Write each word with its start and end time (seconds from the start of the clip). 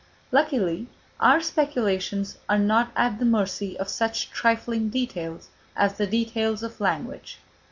Luckily, 0.31 0.87
our 1.19 1.39
speculations 1.41 2.39
are 2.49 2.57
not 2.57 2.89
at 2.95 3.19
the 3.19 3.25
mercy 3.25 3.77
of 3.77 3.87
such 3.87 4.31
trifling 4.31 4.89
details 4.89 5.49
as 5.75 5.93
the 5.93 6.07
details 6.07 6.63
of 6.63 6.81
language. 6.81 7.37